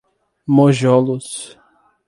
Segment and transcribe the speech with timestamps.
[0.47, 1.53] Monjolos